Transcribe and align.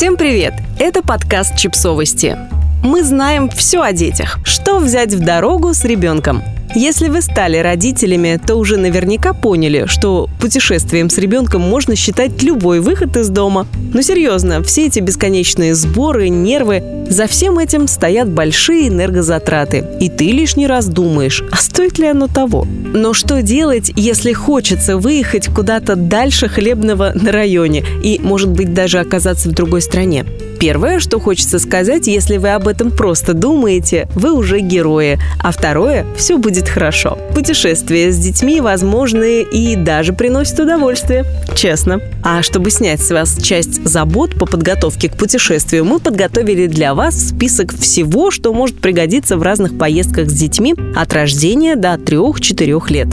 Всем 0.00 0.16
привет! 0.16 0.54
Это 0.78 1.02
подкаст 1.02 1.58
«Чипсовости». 1.58 2.34
Мы 2.82 3.04
знаем 3.04 3.50
все 3.50 3.82
о 3.82 3.92
детях. 3.92 4.38
Что 4.44 4.78
взять 4.78 5.12
в 5.12 5.22
дорогу 5.22 5.74
с 5.74 5.84
ребенком– 5.84 6.42
если 6.74 7.08
вы 7.08 7.20
стали 7.20 7.56
родителями, 7.56 8.40
то 8.44 8.54
уже 8.54 8.76
наверняка 8.76 9.32
поняли, 9.32 9.86
что 9.86 10.28
путешествием 10.40 11.10
с 11.10 11.18
ребенком 11.18 11.62
можно 11.62 11.96
считать 11.96 12.42
любой 12.42 12.80
выход 12.80 13.16
из 13.16 13.28
дома. 13.28 13.66
Но 13.92 14.02
серьезно, 14.02 14.62
все 14.62 14.86
эти 14.86 15.00
бесконечные 15.00 15.74
сборы, 15.74 16.28
нервы, 16.28 16.82
за 17.08 17.26
всем 17.26 17.58
этим 17.58 17.88
стоят 17.88 18.30
большие 18.30 18.88
энергозатраты. 18.88 19.84
И 20.00 20.08
ты 20.08 20.26
лишний 20.26 20.68
раз 20.68 20.86
думаешь, 20.86 21.42
а 21.50 21.56
стоит 21.56 21.98
ли 21.98 22.06
оно 22.06 22.28
того? 22.28 22.64
Но 22.92 23.14
что 23.14 23.42
делать, 23.42 23.90
если 23.96 24.32
хочется 24.32 24.96
выехать 24.96 25.48
куда-то 25.48 25.96
дальше 25.96 26.48
хлебного 26.48 27.12
на 27.14 27.32
районе 27.32 27.84
и, 28.02 28.20
может 28.22 28.50
быть, 28.50 28.72
даже 28.72 29.00
оказаться 29.00 29.48
в 29.48 29.52
другой 29.52 29.80
стране? 29.82 30.24
Первое, 30.60 30.98
что 30.98 31.18
хочется 31.18 31.58
сказать, 31.58 32.06
если 32.06 32.36
вы 32.36 32.50
об 32.50 32.68
этом 32.68 32.90
просто 32.90 33.32
думаете, 33.32 34.06
вы 34.14 34.34
уже 34.34 34.60
герои. 34.60 35.18
А 35.38 35.52
второе, 35.52 36.04
все 36.18 36.36
будет 36.36 36.68
хорошо. 36.68 37.16
Путешествия 37.34 38.12
с 38.12 38.18
детьми 38.18 38.60
возможны 38.60 39.40
и 39.40 39.74
даже 39.74 40.12
приносят 40.12 40.60
удовольствие. 40.60 41.24
Честно. 41.56 42.02
А 42.22 42.42
чтобы 42.42 42.70
снять 42.70 43.00
с 43.00 43.10
вас 43.10 43.38
часть 43.42 43.82
забот 43.86 44.34
по 44.38 44.44
подготовке 44.44 45.08
к 45.08 45.16
путешествию, 45.16 45.86
мы 45.86 45.98
подготовили 45.98 46.66
для 46.66 46.92
вас 46.92 47.28
список 47.28 47.74
всего, 47.74 48.30
что 48.30 48.52
может 48.52 48.82
пригодиться 48.82 49.38
в 49.38 49.42
разных 49.42 49.78
поездках 49.78 50.28
с 50.28 50.34
детьми 50.34 50.74
от 50.94 51.10
рождения 51.14 51.74
до 51.74 51.94
3-4 51.94 52.92
лет. 52.92 53.08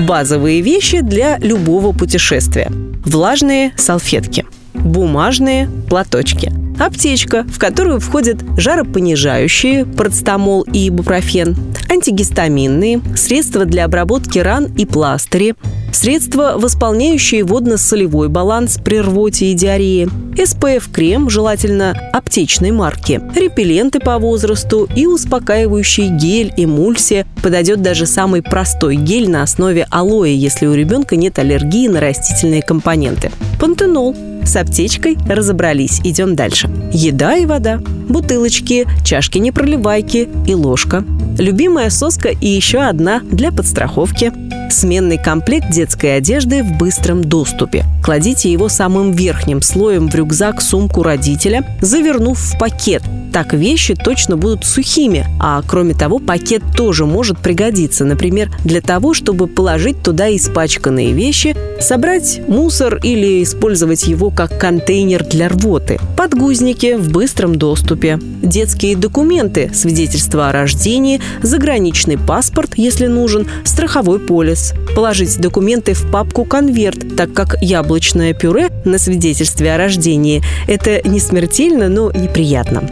Базовые 0.00 0.60
вещи 0.62 1.02
для 1.02 1.38
любого 1.38 1.92
путешествия. 1.92 2.72
Влажные 3.04 3.74
салфетки– 3.76 4.44
бумажные 4.78 5.68
платочки. 5.88 6.47
Аптечка, 6.78 7.44
в 7.44 7.58
которую 7.58 8.00
входят 8.00 8.38
жаропонижающие, 8.56 9.84
процетамол 9.84 10.62
и 10.62 10.88
ибупрофен, 10.88 11.56
антигистаминные, 11.90 13.00
средства 13.16 13.64
для 13.64 13.84
обработки 13.84 14.38
ран 14.38 14.66
и 14.76 14.86
пластыри, 14.86 15.54
средства, 15.92 16.54
восполняющие 16.56 17.42
водно-солевой 17.42 18.28
баланс 18.28 18.78
при 18.84 19.00
рвоте 19.00 19.46
и 19.46 19.54
диарее, 19.54 20.08
SPF-крем, 20.36 21.28
желательно 21.28 21.98
аптечной 22.12 22.70
марки, 22.70 23.20
репелленты 23.34 23.98
по 23.98 24.18
возрасту 24.18 24.88
и 24.94 25.06
успокаивающий 25.06 26.08
гель, 26.10 26.52
эмульсия. 26.56 27.26
Подойдет 27.42 27.82
даже 27.82 28.06
самый 28.06 28.42
простой 28.42 28.94
гель 28.94 29.28
на 29.28 29.42
основе 29.42 29.86
алоэ, 29.90 30.32
если 30.32 30.66
у 30.66 30.74
ребенка 30.74 31.16
нет 31.16 31.40
аллергии 31.40 31.88
на 31.88 32.00
растительные 32.00 32.62
компоненты. 32.62 33.32
Пантенол 33.58 34.14
с 34.48 34.56
аптечкой 34.56 35.18
разобрались, 35.28 36.00
идем 36.02 36.34
дальше. 36.34 36.70
Еда 36.92 37.36
и 37.36 37.46
вода, 37.46 37.78
бутылочки, 37.78 38.86
чашки-непроливайки 39.04 40.28
и 40.46 40.54
ложка. 40.54 41.04
Любимая 41.38 41.90
соска 41.90 42.30
и 42.30 42.48
еще 42.48 42.78
одна 42.78 43.20
для 43.20 43.52
подстраховки. 43.52 44.32
Сменный 44.70 45.18
комплект 45.18 45.70
детской 45.70 46.16
одежды 46.16 46.62
в 46.62 46.76
быстром 46.76 47.24
доступе. 47.24 47.84
Кладите 48.04 48.52
его 48.52 48.68
самым 48.68 49.12
верхним 49.12 49.62
слоем 49.62 50.08
в 50.08 50.14
рюкзак 50.14 50.60
сумку 50.60 51.02
родителя, 51.02 51.64
завернув 51.80 52.38
в 52.38 52.58
пакет– 52.58 53.02
так 53.32 53.52
вещи 53.52 53.94
точно 53.94 54.36
будут 54.36 54.64
сухими. 54.64 55.26
А 55.38 55.62
кроме 55.66 55.94
того, 55.94 56.18
пакет 56.18 56.62
тоже 56.76 57.06
может 57.06 57.38
пригодиться, 57.38 58.04
например, 58.04 58.50
для 58.64 58.80
того, 58.80 59.14
чтобы 59.14 59.46
положить 59.46 60.02
туда 60.02 60.34
испачканные 60.34 61.12
вещи, 61.12 61.54
собрать 61.80 62.40
мусор 62.48 62.96
или 63.02 63.42
использовать 63.42 64.06
его 64.06 64.30
как 64.30 64.58
контейнер 64.58 65.24
для 65.24 65.48
рвоты. 65.48 65.98
Подгузники 66.16 66.96
в 66.96 67.12
быстром 67.12 67.56
доступе. 67.56 68.18
Детские 68.42 68.96
документы, 68.96 69.70
свидетельство 69.74 70.48
о 70.48 70.52
рождении, 70.52 71.20
заграничный 71.42 72.18
паспорт, 72.18 72.72
если 72.76 73.06
нужен, 73.06 73.46
страховой 73.64 74.18
полис. 74.18 74.57
Положить 74.94 75.38
документы 75.38 75.94
в 75.94 76.10
папку 76.10 76.44
«Конверт», 76.44 77.16
так 77.16 77.32
как 77.32 77.56
яблочное 77.60 78.34
пюре 78.34 78.70
на 78.84 78.98
свидетельстве 78.98 79.74
о 79.74 79.78
рождении– 79.78 80.42
это 80.66 81.00
не 81.08 81.20
смертельно, 81.20 81.88
но 81.88 82.10
неприятно. 82.12 82.88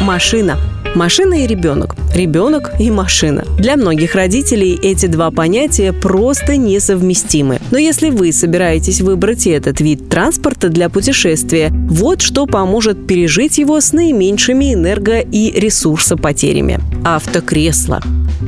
Машина. 0.00 0.58
Машина 0.96 1.44
и 1.44 1.46
ребенок. 1.46 1.94
Ребенок 2.14 2.72
и 2.80 2.90
машина. 2.90 3.44
Для 3.58 3.76
многих 3.76 4.14
родителей 4.14 4.78
эти 4.82 5.04
два 5.06 5.30
понятия 5.30 5.92
просто 5.92 6.56
несовместимы. 6.56 7.58
Но 7.70 7.76
если 7.76 8.08
вы 8.08 8.32
собираетесь 8.32 9.02
выбрать 9.02 9.46
этот 9.46 9.80
вид 9.82 10.08
транспорта 10.08 10.70
для 10.70 10.88
путешествия, 10.88 11.70
вот 11.70 12.22
что 12.22 12.46
поможет 12.46 13.06
пережить 13.06 13.58
его 13.58 13.78
с 13.78 13.92
наименьшими 13.92 14.74
энерго- 14.74 15.20
и 15.20 15.52
ресурсопотерями. 15.60 16.80
Автокресло. 17.04 18.00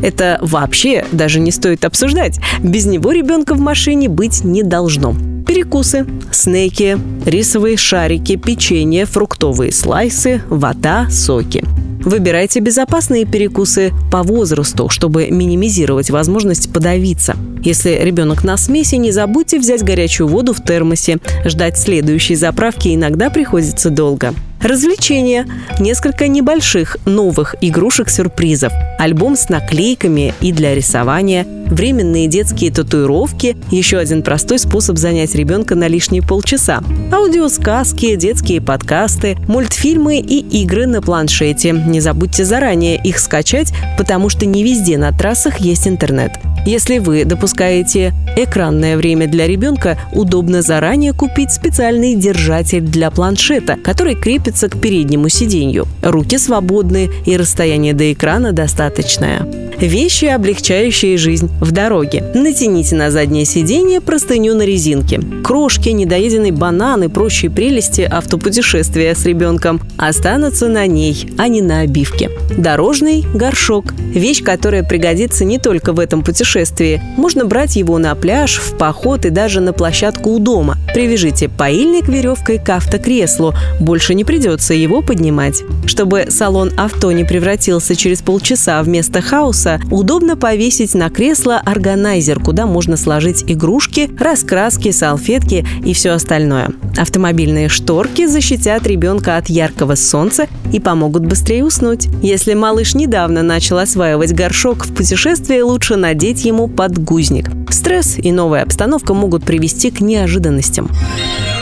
Это 0.02 0.38
вообще 0.42 1.04
даже 1.12 1.40
не 1.40 1.50
стоит 1.50 1.84
обсуждать. 1.84 2.38
Без 2.62 2.86
него 2.86 3.12
ребенка 3.12 3.54
в 3.54 3.60
машине 3.60 4.08
быть 4.08 4.44
не 4.44 4.62
должно. 4.62 5.14
Перекусы, 5.46 6.06
снеки, 6.30 6.98
рисовые 7.24 7.76
шарики, 7.76 8.36
печенье, 8.36 9.06
фруктовые 9.06 9.72
слайсы, 9.72 10.42
вода, 10.48 11.08
соки. 11.10 11.64
Выбирайте 12.00 12.60
безопасные 12.60 13.24
перекусы 13.24 13.92
по 14.10 14.22
возрасту, 14.22 14.88
чтобы 14.88 15.28
минимизировать 15.30 16.10
возможность 16.10 16.72
подавиться. 16.72 17.36
Если 17.62 17.98
ребенок 18.02 18.44
на 18.44 18.56
смеси, 18.56 18.94
не 18.94 19.10
забудьте 19.10 19.58
взять 19.58 19.82
горячую 19.82 20.28
воду 20.28 20.52
в 20.54 20.62
термосе. 20.62 21.18
Ждать 21.44 21.76
следующей 21.76 22.36
заправки 22.36 22.94
иногда 22.94 23.30
приходится 23.30 23.90
долго. 23.90 24.32
Развлечения. 24.60 25.46
Несколько 25.78 26.26
небольших 26.26 26.96
новых 27.04 27.54
игрушек-сюрпризов. 27.60 28.72
Альбом 28.98 29.36
с 29.36 29.48
наклейками 29.48 30.34
и 30.40 30.52
для 30.52 30.74
рисования. 30.74 31.46
Временные 31.66 32.26
детские 32.26 32.72
татуировки. 32.72 33.56
Еще 33.70 33.98
один 33.98 34.22
простой 34.22 34.58
способ 34.58 34.98
занять 34.98 35.34
ребенка 35.34 35.76
на 35.76 35.86
лишние 35.86 36.22
полчаса. 36.22 36.82
Аудиосказки, 37.12 38.16
детские 38.16 38.60
подкасты, 38.60 39.36
мультфильмы 39.46 40.18
и 40.18 40.40
игры 40.62 40.86
на 40.86 41.02
планшете. 41.02 41.70
Не 41.72 42.00
забудьте 42.00 42.44
заранее 42.44 43.00
их 43.00 43.20
скачать, 43.20 43.72
потому 43.96 44.28
что 44.28 44.44
не 44.44 44.64
везде 44.64 44.98
на 44.98 45.12
трассах 45.12 45.58
есть 45.58 45.86
интернет. 45.86 46.32
Если 46.66 46.98
вы 46.98 47.24
допускаете 47.24 48.12
экранное 48.36 48.96
время 48.96 49.26
для 49.26 49.46
ребенка, 49.46 49.98
удобно 50.12 50.62
заранее 50.62 51.12
купить 51.12 51.52
специальный 51.52 52.14
держатель 52.14 52.82
для 52.82 53.10
планшета, 53.10 53.76
который 53.82 54.14
крепится 54.14 54.68
к 54.68 54.80
переднему 54.80 55.28
сиденью. 55.28 55.86
Руки 56.02 56.38
свободны 56.38 57.10
и 57.24 57.36
расстояние 57.36 57.94
до 57.94 58.12
экрана 58.12 58.52
достаточное. 58.52 59.67
Вещи, 59.80 60.24
облегчающие 60.24 61.16
жизнь 61.16 61.48
в 61.60 61.70
дороге. 61.70 62.24
Натяните 62.34 62.96
на 62.96 63.12
заднее 63.12 63.44
сиденье 63.44 64.00
простыню 64.00 64.56
на 64.56 64.62
резинке. 64.62 65.20
Крошки, 65.44 65.90
недоеденный 65.90 66.50
банан 66.50 67.04
и 67.04 67.08
прочие 67.08 67.48
прелести 67.48 68.00
автопутешествия 68.00 69.14
с 69.14 69.24
ребенком 69.24 69.80
останутся 69.96 70.66
на 70.66 70.86
ней, 70.86 71.30
а 71.38 71.46
не 71.46 71.62
на 71.62 71.80
обивке. 71.80 72.28
Дорожный 72.56 73.24
горшок. 73.34 73.92
Вещь, 73.94 74.42
которая 74.42 74.82
пригодится 74.82 75.44
не 75.44 75.58
только 75.58 75.92
в 75.92 76.00
этом 76.00 76.24
путешествии. 76.24 77.00
Можно 77.16 77.44
брать 77.44 77.76
его 77.76 77.98
на 77.98 78.16
пляж, 78.16 78.58
в 78.58 78.76
поход 78.76 79.26
и 79.26 79.30
даже 79.30 79.60
на 79.60 79.72
площадку 79.72 80.30
у 80.30 80.40
дома. 80.40 80.76
Привяжите 80.92 81.48
паильник 81.48 82.08
веревкой 82.08 82.58
к 82.58 82.68
автокреслу. 82.70 83.54
Больше 83.78 84.14
не 84.14 84.24
придется 84.24 84.74
его 84.74 85.02
поднимать. 85.02 85.62
Чтобы 85.86 86.26
салон 86.30 86.72
авто 86.76 87.12
не 87.12 87.22
превратился 87.22 87.94
через 87.94 88.22
полчаса 88.22 88.82
вместо 88.82 89.20
хаоса, 89.20 89.67
корпуса 89.68 89.80
удобно 89.90 90.36
повесить 90.36 90.94
на 90.94 91.10
кресло 91.10 91.60
органайзер, 91.64 92.40
куда 92.40 92.66
можно 92.66 92.96
сложить 92.96 93.44
игрушки, 93.46 94.10
раскраски, 94.18 94.90
салфетки 94.90 95.66
и 95.84 95.92
все 95.92 96.10
остальное. 96.10 96.70
Автомобильные 96.96 97.68
шторки 97.68 98.26
защитят 98.26 98.86
ребенка 98.86 99.36
от 99.36 99.48
яркого 99.48 99.94
солнца 99.94 100.46
и 100.72 100.80
помогут 100.80 101.26
быстрее 101.26 101.64
уснуть. 101.64 102.08
Если 102.22 102.54
малыш 102.54 102.94
недавно 102.94 103.42
начал 103.42 103.78
осваивать 103.78 104.32
горшок 104.32 104.86
в 104.86 104.94
путешествии, 104.94 105.60
лучше 105.60 105.96
надеть 105.96 106.44
ему 106.44 106.68
подгузник. 106.68 107.50
Стресс 107.70 108.16
и 108.18 108.32
новая 108.32 108.62
обстановка 108.62 109.14
могут 109.14 109.44
привести 109.44 109.90
к 109.90 110.00
неожиданностям. 110.00 110.90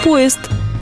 Поезд 0.04 0.38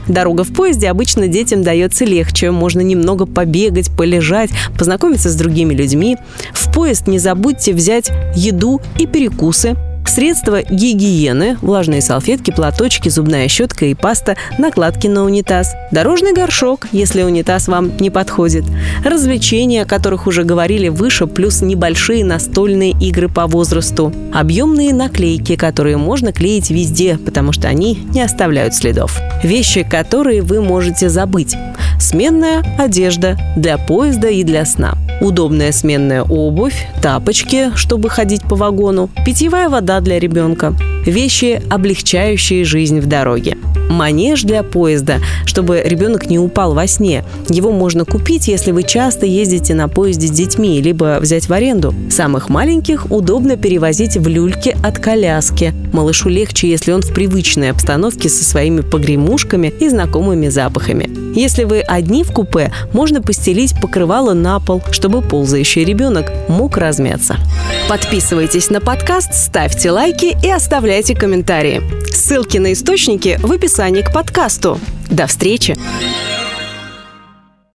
Дорога 0.07 0.43
в 0.43 0.53
поезде 0.53 0.89
обычно 0.89 1.27
детям 1.27 1.63
дается 1.63 2.05
легче. 2.05 2.51
Можно 2.51 2.81
немного 2.81 3.25
побегать, 3.25 3.89
полежать, 3.95 4.51
познакомиться 4.77 5.29
с 5.29 5.35
другими 5.35 5.73
людьми. 5.73 6.17
В 6.53 6.73
поезд 6.73 7.07
не 7.07 7.19
забудьте 7.19 7.73
взять 7.73 8.11
еду 8.35 8.81
и 8.99 9.07
перекусы. 9.07 9.75
Средства 10.07 10.61
гигиены, 10.61 11.57
влажные 11.61 12.01
салфетки, 12.01 12.51
платочки, 12.51 13.09
зубная 13.09 13.47
щетка 13.47 13.85
и 13.85 13.93
паста, 13.93 14.37
накладки 14.57 15.07
на 15.07 15.25
унитаз. 15.25 15.73
Дорожный 15.91 16.33
горшок, 16.33 16.87
если 16.91 17.23
унитаз 17.23 17.67
вам 17.67 17.97
не 17.97 18.09
подходит. 18.09 18.63
Развлечения, 19.03 19.81
о 19.81 19.85
которых 19.85 20.27
уже 20.27 20.43
говорили 20.43 20.87
выше, 20.87 21.27
плюс 21.27 21.61
небольшие 21.61 22.23
настольные 22.23 22.91
игры 22.91 23.27
по 23.27 23.47
возрасту. 23.47 24.13
Объемные 24.33 24.93
наклейки, 24.93 25.55
которые 25.55 25.97
можно 25.97 26.31
клеить 26.31 26.69
везде, 26.69 27.17
потому 27.17 27.51
что 27.51 27.67
они 27.67 27.99
не 28.13 28.21
оставляют 28.21 28.73
следов. 28.73 29.19
Вещи, 29.43 29.83
которые 29.83 30.41
вы 30.41 30.61
можете 30.61 31.09
забыть. 31.09 31.55
Сменная 31.99 32.63
одежда 32.77 33.37
для 33.55 33.77
поезда 33.77 34.27
и 34.29 34.43
для 34.43 34.65
сна. 34.65 34.95
Удобная 35.21 35.71
сменная 35.71 36.23
обувь, 36.23 36.87
тапочки, 37.01 37.71
чтобы 37.75 38.09
ходить 38.09 38.43
по 38.43 38.55
вагону, 38.55 39.09
питьевая 39.25 39.69
вода 39.69 39.99
для 40.01 40.19
ребенка, 40.19 40.73
вещи, 41.05 41.61
облегчающие 41.69 42.65
жизнь 42.65 42.99
в 42.99 43.07
дороге. 43.07 43.57
Манеж 43.89 44.43
для 44.43 44.63
поезда, 44.63 45.19
чтобы 45.45 45.81
ребенок 45.83 46.29
не 46.29 46.39
упал 46.39 46.73
во 46.73 46.87
сне. 46.87 47.23
Его 47.49 47.71
можно 47.71 48.05
купить, 48.05 48.47
если 48.47 48.71
вы 48.71 48.83
часто 48.83 49.25
ездите 49.25 49.73
на 49.73 49.87
поезде 49.87 50.27
с 50.27 50.31
детьми, 50.31 50.81
либо 50.81 51.19
взять 51.19 51.47
в 51.47 51.53
аренду. 51.53 51.93
Самых 52.09 52.49
маленьких 52.49 53.11
удобно 53.11 53.57
перевозить 53.57 54.17
в 54.17 54.27
люльке 54.27 54.75
от 54.83 54.99
коляски. 54.99 55.73
Малышу 55.93 56.29
легче, 56.29 56.69
если 56.69 56.91
он 56.91 57.01
в 57.01 57.13
привычной 57.13 57.71
обстановке 57.71 58.29
со 58.29 58.43
своими 58.43 58.81
погремушками 58.81 59.73
и 59.79 59.89
знакомыми 59.89 60.49
запахами. 60.49 61.09
Если 61.35 61.65
вы 61.65 61.81
одни 61.81 62.23
в 62.23 62.31
купе, 62.31 62.71
можно 62.93 63.21
постелить 63.21 63.79
покрывало 63.81 64.33
на 64.33 64.59
пол, 64.59 64.81
чтобы 64.91 65.21
ползающий 65.21 65.83
ребенок 65.83 66.31
мог 66.47 66.77
размяться. 66.77 67.35
Подписывайтесь 67.89 68.69
на 68.69 68.79
подкаст, 68.79 69.33
ставьте 69.33 69.91
лайки 69.91 70.35
и 70.41 70.49
оставляйте 70.49 71.13
комментарии. 71.13 71.81
Ссылки 72.09 72.57
на 72.57 72.73
источники 72.73 73.37
в 73.43 73.51
описании 73.75 74.03
к 74.03 74.13
подкасту. 74.13 74.79
До 75.09 75.27
встречи! 75.27 75.75